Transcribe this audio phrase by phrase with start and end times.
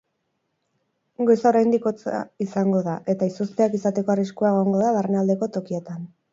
[1.29, 6.05] Goiza oraindik hotza izango da eta izozteak izateko arriskua egongo da barnealdeko tokietan.